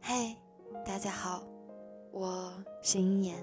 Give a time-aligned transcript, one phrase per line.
[0.00, 0.36] 嘿，
[0.84, 1.42] 大家好，
[2.12, 2.52] 我
[2.82, 3.36] 是鹰眼。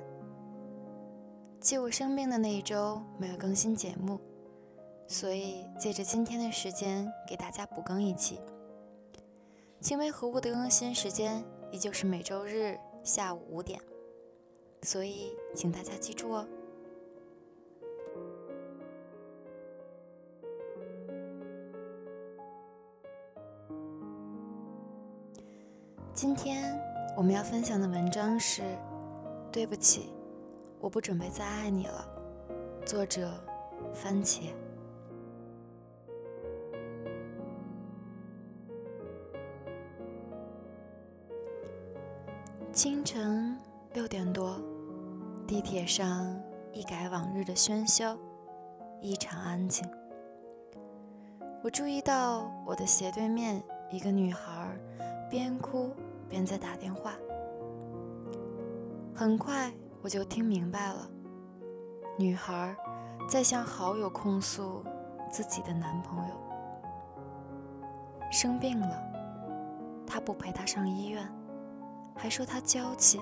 [1.60, 4.20] 继我生病的那一周没有更新节目，
[5.08, 8.40] 所以借着今天的时间给大家补更一期。
[9.80, 13.80] 青梅和物的更新时间依旧是每周日下午五点，
[14.82, 16.48] 所以请大家记住哦。
[26.14, 26.74] 今天
[27.16, 28.62] 我们要分享的文章是
[29.52, 30.10] 《对不起，
[30.80, 32.08] 我不准备再爱你了》，
[32.88, 33.32] 作者
[33.94, 34.52] 番茄。
[42.72, 43.56] 清晨
[43.94, 44.60] 六点多，
[45.48, 46.38] 地铁上
[46.74, 48.18] 一改往日的喧嚣，
[49.02, 49.90] 异常安静。
[51.64, 54.78] 我注意到我的斜对面一个女孩
[55.30, 55.96] 边哭。
[56.30, 57.14] 边在打电话。
[59.16, 61.10] 很快我就听明白了，
[62.20, 62.76] 女孩
[63.30, 64.84] 在向好友控诉
[65.32, 66.36] 自己的男朋友
[68.30, 69.02] 生病了，
[70.06, 71.26] 他不陪她上医院，
[72.14, 73.22] 还说她娇气。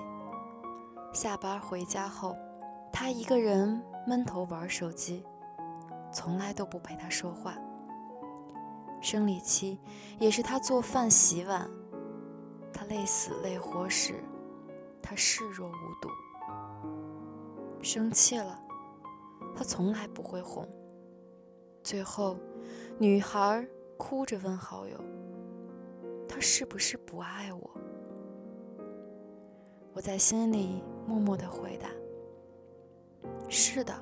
[1.12, 2.36] 下班回家后，
[2.92, 5.24] 他一个人闷头玩手机，
[6.12, 7.56] 从来都不陪她说话。
[9.00, 9.78] 生理期
[10.18, 11.70] 也是他做饭洗碗。
[12.72, 14.22] 他累死累活时，
[15.00, 16.08] 他视若无睹；
[17.82, 18.60] 生气了，
[19.54, 20.68] 他从来不会哄。
[21.82, 22.36] 最后，
[22.98, 24.98] 女孩哭着问好友
[26.28, 27.70] ：“他是不是不爱我？”
[29.94, 31.88] 我在心里默默的回答
[33.48, 33.94] ：“是的，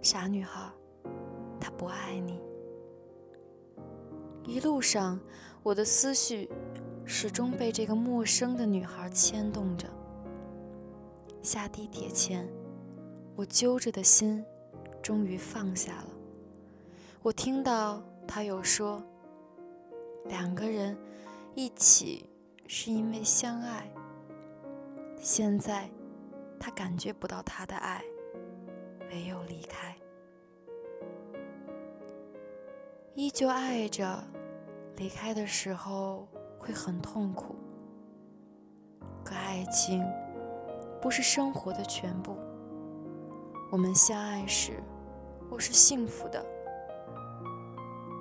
[0.00, 0.70] 傻女孩，
[1.60, 2.40] 他不爱你。”
[4.46, 5.18] 一路上，
[5.62, 6.50] 我的思绪。
[7.06, 9.86] 始终被这个陌生的女孩牵动着。
[11.42, 12.48] 下地铁前，
[13.36, 14.42] 我揪着的心
[15.02, 16.08] 终于放下了。
[17.20, 19.02] 我听到他有说
[20.24, 20.96] ：“两个人
[21.54, 22.26] 一起
[22.66, 23.92] 是因为相爱。”
[25.20, 25.90] 现在，
[26.58, 28.02] 他感觉不到他的爱，
[29.10, 29.96] 唯有离开。
[33.14, 34.22] 依旧爱着，
[34.96, 36.28] 离开的时候。
[36.66, 37.56] 会很痛苦，
[39.22, 40.02] 可爱情
[40.98, 42.38] 不是生活的全部。
[43.70, 44.82] 我们相爱时，
[45.50, 46.42] 我是幸福的；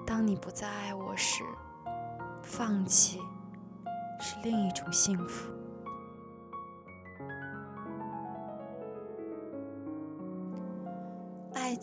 [0.06, 1.42] 当你不再爱我时，
[2.42, 3.22] 放弃
[4.20, 5.50] 是另一种幸福。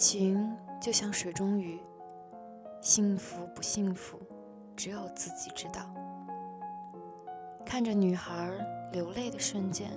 [0.01, 1.79] 情就像水中鱼，
[2.81, 4.19] 幸福不幸福，
[4.75, 5.83] 只有自己知道。
[7.67, 8.51] 看着女孩
[8.93, 9.91] 流泪的瞬间，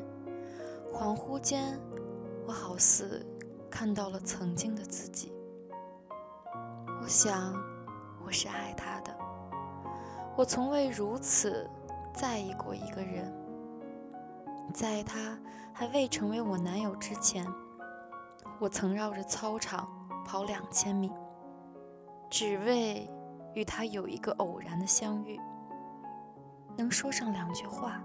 [0.91, 1.79] 恍惚间，
[2.45, 3.25] 我好似
[3.71, 5.31] 看到了曾经的自己。
[7.01, 7.55] 我想，
[8.25, 9.17] 我是爱她的。
[10.35, 11.65] 我从未如此
[12.13, 13.33] 在意过一个人。
[14.73, 15.39] 在他
[15.71, 17.45] 还未成为我男友之前，
[18.59, 19.87] 我曾绕着操场
[20.25, 21.11] 跑两千米，
[22.29, 23.09] 只为
[23.53, 25.39] 与他有一个偶然的相遇。
[26.77, 28.01] 能说上两句话，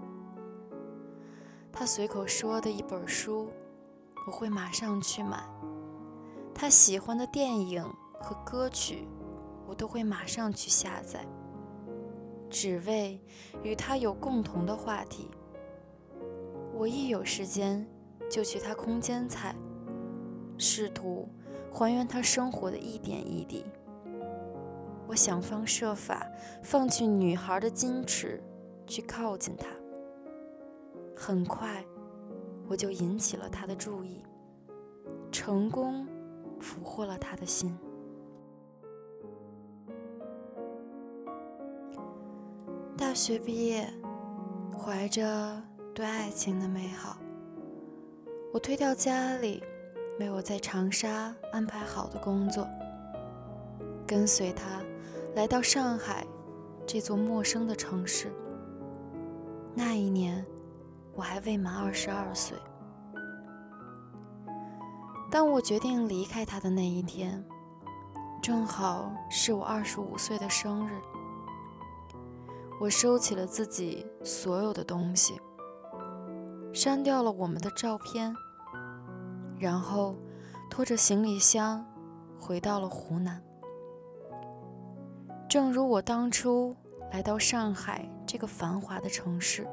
[1.71, 3.49] 他随口说的一本书，
[4.27, 5.39] 我会马上去买；
[6.53, 7.83] 他喜欢的电影
[8.19, 9.07] 和歌曲，
[9.65, 11.25] 我都会马上去下载，
[12.49, 13.19] 只为
[13.63, 15.31] 与他有共同的话题。
[16.73, 17.87] 我一有时间
[18.29, 19.55] 就去他空间采，
[20.59, 21.27] 试图
[21.71, 23.65] 还原他生活的一点一滴。
[25.07, 26.27] 我想方设法
[26.61, 28.39] 放弃女孩的矜持。
[28.89, 29.67] 去靠近他，
[31.15, 31.85] 很快
[32.67, 34.23] 我就引起了他的注意，
[35.31, 36.07] 成功
[36.59, 37.77] 俘获了他的心。
[42.97, 43.87] 大学毕业，
[44.75, 45.61] 怀着
[45.93, 47.15] 对爱情的美好，
[48.51, 49.63] 我推掉家里
[50.19, 52.67] 为我在长沙安排好的工作，
[54.05, 54.65] 跟随他
[55.33, 56.27] 来到上海
[56.85, 58.29] 这座陌生的城市。
[59.73, 60.45] 那一年，
[61.15, 62.57] 我还未满二十二岁。
[65.31, 67.41] 当我决定离开他的那一天，
[68.41, 70.91] 正好是我二十五岁的生日。
[72.81, 75.39] 我收起了自己所有的东西，
[76.73, 78.35] 删掉了我们的照片，
[79.59, 80.15] 然后
[80.69, 81.85] 拖着行李箱
[82.39, 83.43] 回到了湖南。
[85.49, 86.75] 正如我当初
[87.11, 89.67] 来到上海这个繁华的城市，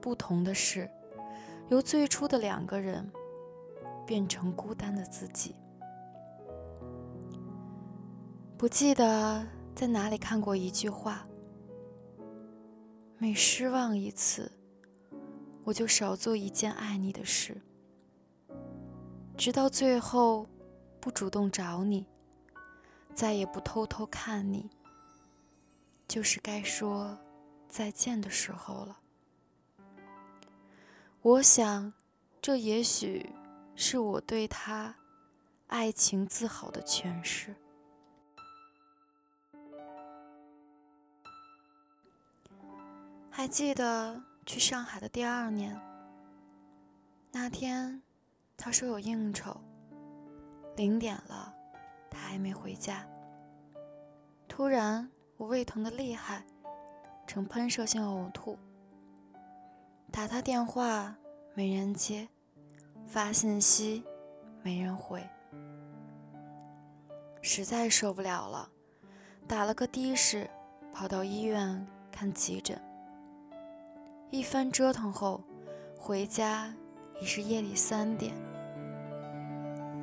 [0.00, 0.90] 不同的是，
[1.68, 3.10] 由最初的两个人
[4.04, 5.54] 变成孤单的自己。
[8.58, 11.26] 不记得在哪里看过一句话：
[13.18, 14.50] 每失望一次，
[15.64, 17.60] 我就少做一件爱你的事，
[19.36, 20.46] 直到最后
[21.00, 22.06] 不主动找你。
[23.14, 24.68] 再也不偷偷看你，
[26.08, 27.16] 就是该说
[27.68, 28.98] 再见的时候了。
[31.22, 31.92] 我想，
[32.42, 33.32] 这也许
[33.76, 34.96] 是我对他
[35.68, 37.54] 爱情自豪的诠释。
[43.30, 45.80] 还记得去上海的第二年，
[47.30, 48.02] 那天
[48.56, 49.60] 他说有应酬，
[50.76, 51.54] 零点了。
[52.10, 53.04] 他还没回家。
[54.46, 56.44] 突然，我胃疼的厉害，
[57.26, 58.56] 呈喷射性呕吐。
[60.12, 61.16] 打他电话
[61.54, 62.28] 没人接，
[63.04, 64.04] 发信息
[64.62, 65.28] 没人回，
[67.42, 68.70] 实在受不了了，
[69.48, 70.48] 打了个的士，
[70.92, 72.80] 跑到医院看急诊。
[74.30, 75.42] 一番折腾后，
[75.98, 76.72] 回家
[77.20, 78.34] 已是夜里三点。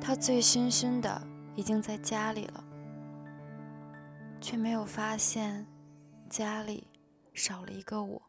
[0.00, 1.32] 他醉醺醺的。
[1.54, 2.64] 已经在家里了，
[4.40, 5.66] 却没有发现
[6.30, 6.86] 家里
[7.34, 8.22] 少了一个我。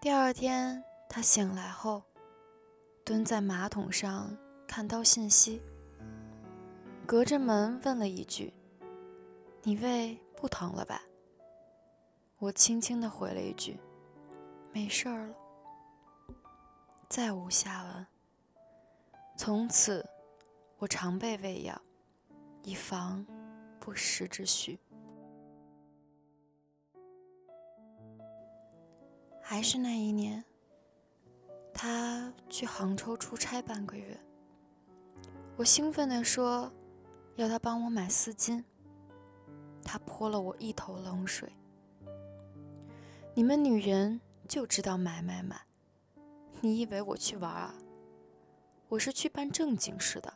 [0.00, 2.04] 第二天，他醒来后，
[3.04, 4.36] 蹲在马桶上
[4.68, 5.60] 看到信息，
[7.04, 8.54] 隔着门问了一句
[9.64, 11.02] ：“你胃不疼了吧？”
[12.38, 13.80] 我轻轻的回了一句
[14.72, 15.34] ：“没事儿了。”
[17.12, 18.06] 再无下文。
[19.36, 20.08] 从此。
[20.78, 21.80] 我常备胃药，
[22.64, 23.24] 以防
[23.78, 24.80] 不时之需。
[29.40, 30.42] 还是那一年，
[31.72, 34.18] 他去杭州出差半个月。
[35.56, 36.72] 我兴奋地说，
[37.36, 38.64] 要他帮我买丝巾。
[39.84, 41.52] 他泼了我一头冷水
[43.36, 45.60] ：“你们女人就知道买买买，
[46.64, 47.74] 你以为我去玩啊？
[48.88, 50.32] 我是去办正经事的。”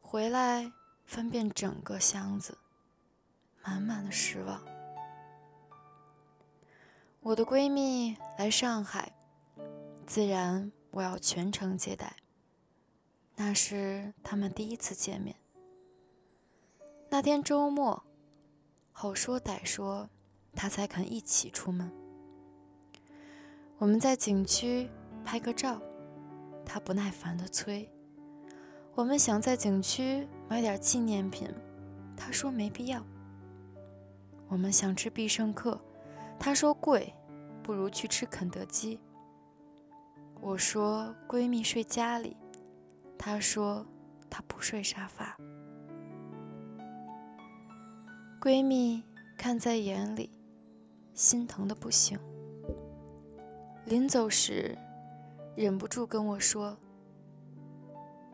[0.00, 0.70] 回来
[1.04, 2.56] 翻遍整个箱子，
[3.64, 4.64] 满满的失望。
[7.20, 9.12] 我的闺蜜来上海，
[10.06, 12.14] 自然我要全程接待。
[13.34, 15.34] 那是他们第一次见面。
[17.08, 18.04] 那天周末，
[18.92, 20.08] 好说歹说，
[20.54, 22.03] 他才肯一起出门。
[23.84, 24.88] 我们在景区
[25.26, 25.78] 拍个照，
[26.64, 27.86] 他不耐烦地催。
[28.94, 31.46] 我们想在景区买点纪念品，
[32.16, 33.04] 他说没必要。
[34.48, 35.78] 我们想吃必胜客，
[36.38, 37.12] 他说贵，
[37.62, 38.98] 不如去吃肯德基。
[40.40, 42.38] 我说闺蜜睡家里，
[43.18, 43.84] 他说
[44.30, 45.36] 她不睡沙发。
[48.40, 49.04] 闺蜜
[49.36, 50.30] 看在眼里，
[51.12, 52.18] 心疼的不行。
[53.86, 54.76] 临走时，
[55.54, 56.76] 忍不住跟我说。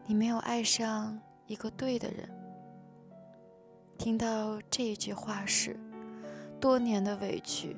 [0.06, 2.28] 你没有爱上一个对的人。
[3.98, 5.78] 听到这一句话时，
[6.60, 7.76] 多年的委屈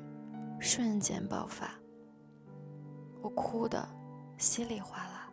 [0.59, 1.71] 瞬间爆发，
[3.21, 3.87] 我哭得
[4.37, 5.29] 稀里哗啦。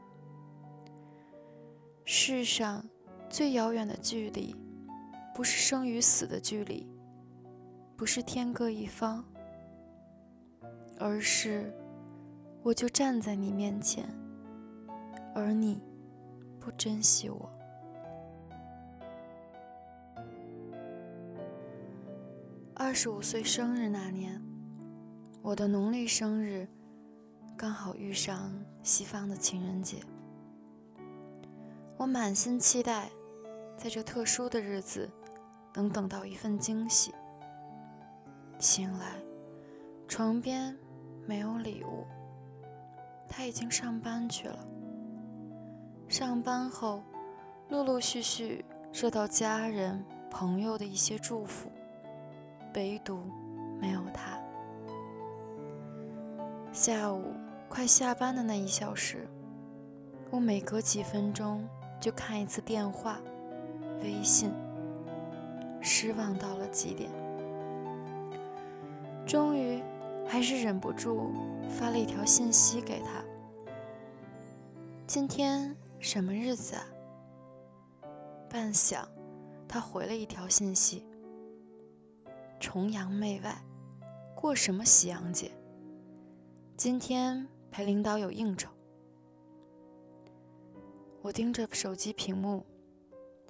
[2.04, 2.82] 世上
[3.28, 4.56] 最遥远的距离，
[5.34, 6.86] 不是生与死的距离，
[7.96, 9.24] 不是天各一方，
[10.98, 11.72] 而是
[12.62, 14.04] 我就站在你面前，
[15.34, 15.82] 而你。
[16.60, 17.50] 不珍惜我。
[22.74, 24.38] 二十五岁生日那年，
[25.40, 26.68] 我的农历生日
[27.56, 28.52] 刚好遇上
[28.82, 30.02] 西方的情人节。
[31.96, 33.10] 我满心期待，
[33.78, 35.10] 在这特殊的日子
[35.72, 37.14] 能等到一份惊喜。
[38.58, 39.14] 醒来，
[40.06, 40.76] 床边
[41.26, 42.04] 没有礼物，
[43.30, 44.58] 他已经上班去了。
[46.08, 47.04] 上班后，
[47.68, 51.70] 陆陆续续收到家人、朋友的一些祝福，
[52.74, 53.22] 唯独
[53.80, 54.36] 没有他。
[56.72, 57.32] 下午
[57.68, 59.28] 快下班的那一小时，
[60.30, 61.64] 我每隔几分钟
[62.00, 63.20] 就看一次电话、
[64.02, 64.52] 微信，
[65.80, 67.08] 失望到了极点。
[69.24, 69.80] 终于
[70.26, 71.32] 还是忍不住
[71.68, 73.24] 发了一条信息给他
[75.06, 76.86] ：“今天什么日子啊？”
[78.48, 79.04] 半晌，
[79.68, 81.04] 他回了一条信息
[82.60, 83.56] ：“崇洋媚外，
[84.34, 85.50] 过什么喜洋节？
[86.76, 88.70] 今天陪领导有应酬。”
[91.22, 92.64] 我盯着手机屏幕，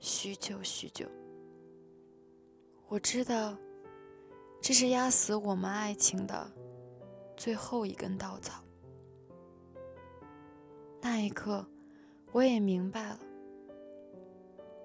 [0.00, 1.06] 许久许久。
[2.88, 3.56] 我知道，
[4.60, 6.50] 这是压死我们爱情的
[7.36, 8.62] 最后一根稻草。
[11.00, 11.66] 那一刻，
[12.30, 13.18] 我也明白了，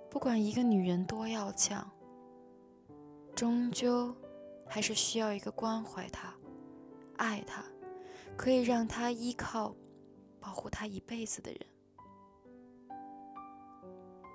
[0.09, 1.89] 不管一个女人多要强，
[3.35, 4.15] 终究
[4.65, 6.33] 还是需要一个关怀她、
[7.17, 7.61] 爱她、
[8.37, 9.75] 可以让她依靠、
[10.39, 11.59] 保护她一辈子的人。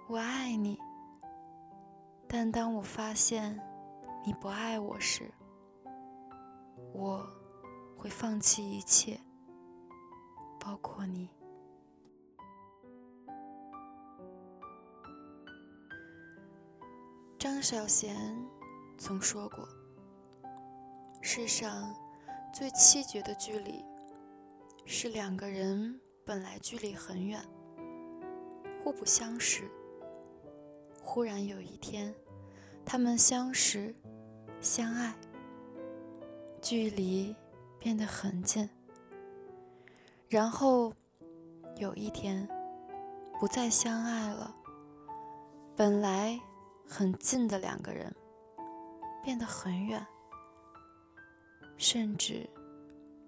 [0.07, 0.79] 我爱你，
[2.29, 3.59] 但当我发现
[4.23, 5.33] 你不爱我时，
[6.93, 7.27] 我
[7.97, 9.19] 会放弃一切，
[10.61, 11.29] 包括你。
[17.39, 18.15] 张小娴
[18.99, 19.67] 曾说过
[21.23, 21.95] ：“世上
[22.53, 23.83] 最凄绝的距离，
[24.85, 27.43] 是两个人本来距离很远，
[28.85, 29.71] 互不相识。”
[31.03, 32.15] 忽然有一天，
[32.93, 33.95] 他们相识、
[34.61, 35.15] 相爱，
[36.61, 37.37] 距离
[37.79, 38.69] 变得很近。
[40.29, 40.93] 然后
[41.77, 42.49] 有一天，
[43.39, 44.53] 不再相爱了，
[45.77, 46.37] 本来
[46.85, 48.13] 很近的两个人，
[49.23, 50.05] 变得很远，
[51.77, 52.51] 甚至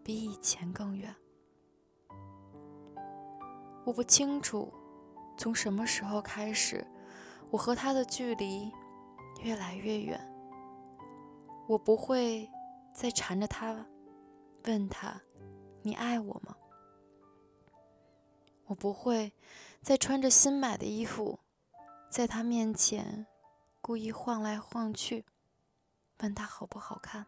[0.03, 1.15] 比以前更远。
[3.85, 4.73] 我不清楚
[5.37, 6.85] 从什么时候开始。
[7.49, 8.73] 我和他的距离
[9.43, 10.21] 越来越远，
[11.69, 12.49] 我不会
[12.95, 13.85] 再缠着他，
[14.65, 15.21] 问他
[15.83, 16.57] ：“你爱我吗？”
[18.67, 19.33] 我不会
[19.81, 21.41] 再穿着新买的衣服，
[22.09, 23.27] 在他面前
[23.81, 25.25] 故意晃来晃去，
[26.21, 27.27] 问他好不好看。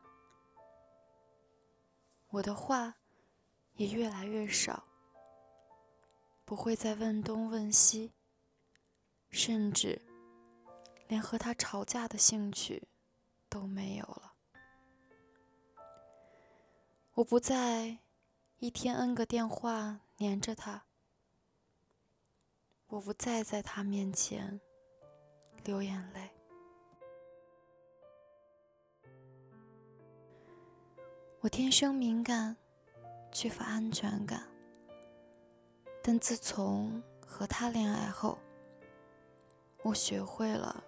[2.28, 2.94] 我的话
[3.74, 4.84] 也越来越少，
[6.44, 8.12] 不会再问东问西，
[9.30, 10.00] 甚至。
[11.08, 12.88] 连和他吵架的兴趣
[13.48, 14.34] 都没有了。
[17.14, 17.98] 我不再
[18.58, 20.84] 一天 N 个电话黏着他，
[22.86, 24.60] 我不再在他面前
[25.62, 26.30] 流眼泪。
[31.40, 32.56] 我天生敏感，
[33.30, 34.48] 缺乏安全感，
[36.02, 38.38] 但自从和他恋爱后，
[39.82, 40.82] 我学会了。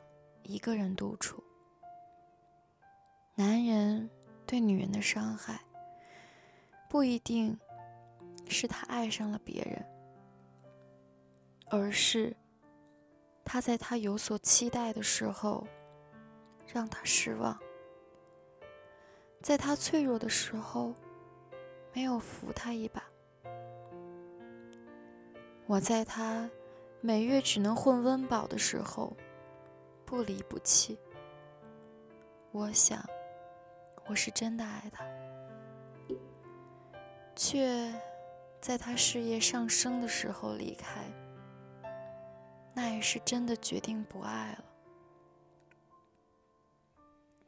[0.48, 1.42] 一个人独处，
[3.34, 4.08] 男人
[4.46, 5.60] 对女人的伤害，
[6.88, 7.58] 不一定
[8.46, 9.84] 是他爱上了别人，
[11.68, 12.36] 而是
[13.44, 15.66] 他在他有所期待的时候
[16.72, 17.58] 让他失望，
[19.42, 20.94] 在他脆弱的时候
[21.92, 23.02] 没有扶他一把。
[25.66, 26.48] 我在他
[27.00, 29.16] 每月只能混温饱的时候。
[30.06, 30.96] 不离不弃。
[32.52, 33.04] 我想，
[34.06, 35.04] 我是真的爱他，
[37.34, 37.92] 却
[38.60, 41.04] 在他事业上升的时候离开。
[42.72, 44.64] 那也是真的决定不爱了。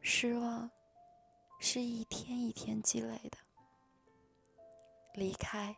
[0.01, 0.69] 失望
[1.61, 3.39] 是一天一天积累的，
[5.15, 5.77] 离开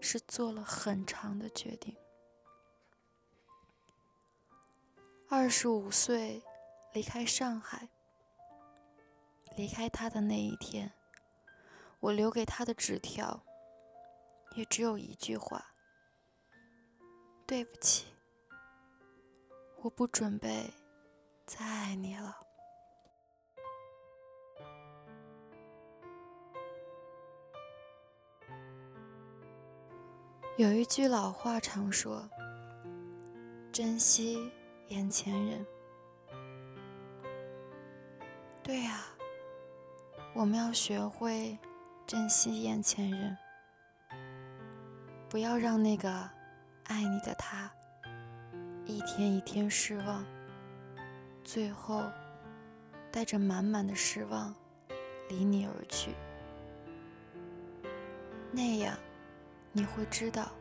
[0.00, 1.96] 是做了很长的决定。
[5.28, 6.40] 二十五岁，
[6.92, 7.88] 离开上海。
[9.56, 10.92] 离开他的那一天，
[11.98, 13.42] 我留给他的纸条，
[14.54, 15.74] 也只有一句话
[17.44, 18.14] ：“对不起，
[19.78, 20.72] 我不准备
[21.44, 22.38] 再爱你了。”
[30.56, 32.30] 有一句老话常说
[33.72, 34.52] ：“珍惜。”
[34.88, 35.66] 眼前人，
[38.62, 39.04] 对呀，
[40.32, 41.58] 我们要学会
[42.06, 43.36] 珍惜眼前人，
[45.28, 46.08] 不要让那个
[46.84, 47.68] 爱你的他
[48.84, 50.24] 一天一天失望，
[51.42, 52.04] 最后
[53.10, 54.54] 带着满满的失望
[55.28, 56.14] 离你而去。
[58.52, 58.96] 那样，
[59.72, 60.52] 你会知道，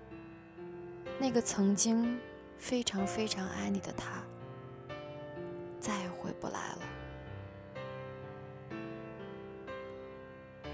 [1.20, 2.20] 那个曾经。
[2.58, 4.24] 非常非常爱你的他，
[5.80, 6.80] 再也回不来了。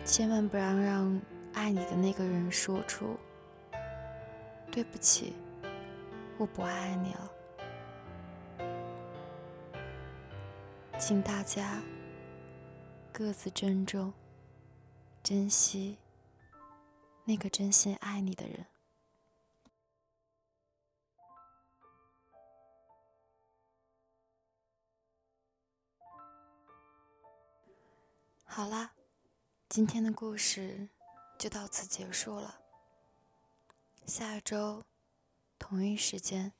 [0.04, 1.22] 千万不要让
[1.54, 3.16] 爱你的那个人说出
[4.72, 5.34] “对不起，
[6.38, 7.32] 我不爱你了”。
[10.98, 11.82] 请大家
[13.12, 14.14] 各自珍重、
[15.24, 15.98] 珍惜
[17.26, 18.66] 那个真心爱你的人。
[28.54, 28.92] 好啦，
[29.70, 30.90] 今天的故事
[31.40, 32.60] 就到此结束了。
[34.06, 34.84] 下周
[35.58, 36.52] 同一时间，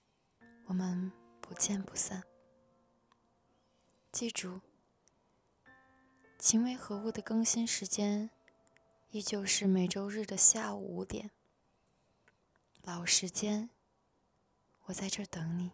[0.68, 2.24] 我们不见不散。
[4.10, 4.62] 记住，
[6.40, 8.30] 情为何物的更新时间
[9.10, 11.30] 依旧是每周日的下午五点，
[12.84, 13.70] 老时间，
[14.86, 15.72] 我在这等你。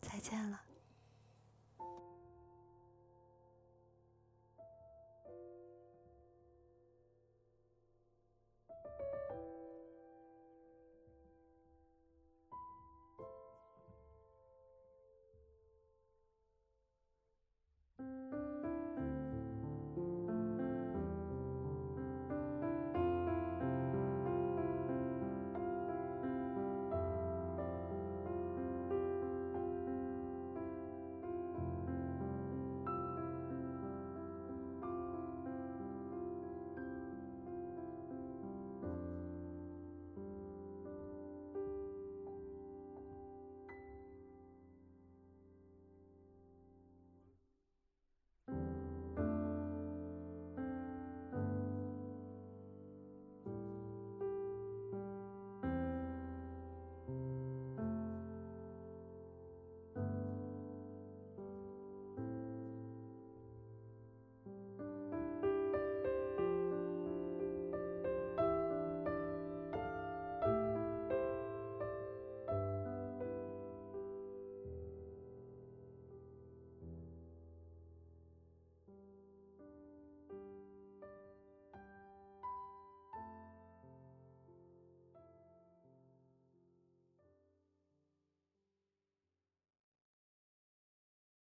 [0.00, 0.65] 再见了。